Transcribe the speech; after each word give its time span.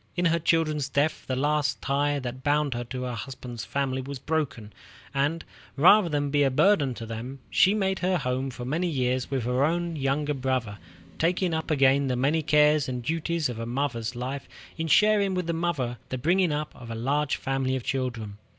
In 0.15 0.25
her 0.25 0.39
children's 0.39 0.89
death 0.89 1.25
the 1.27 1.35
last 1.35 1.79
tie 1.79 2.17
that 2.17 2.41
bound 2.43 2.73
her 2.73 2.83
to 2.85 3.03
her 3.03 3.13
husband's 3.13 3.63
family 3.65 4.01
was 4.01 4.17
broken, 4.17 4.73
and, 5.13 5.45
rather 5.77 6.09
than 6.09 6.31
be 6.31 6.41
a 6.41 6.49
burden 6.49 6.95
to 6.95 7.05
them, 7.05 7.37
she 7.51 7.75
made 7.75 7.99
her 7.99 8.17
home 8.17 8.49
for 8.49 8.65
many 8.65 8.87
years 8.87 9.29
with 9.29 9.43
her 9.43 9.63
own 9.63 9.95
younger 9.95 10.33
brother, 10.33 10.79
taking 11.19 11.53
up 11.53 11.69
again 11.69 12.07
the 12.07 12.15
many 12.15 12.41
cares 12.41 12.89
and 12.89 13.03
duties 13.03 13.47
of 13.47 13.59
a 13.59 13.67
mother's 13.67 14.15
life 14.15 14.49
in 14.75 14.87
sharing 14.87 15.35
with 15.35 15.45
the 15.45 15.53
mother 15.53 15.99
the 16.09 16.17
bringing 16.17 16.51
up 16.51 16.73
of 16.75 16.89
a 16.89 16.95
large 16.95 17.35
family 17.35 17.75
of 17.75 17.83
children. 17.83 18.39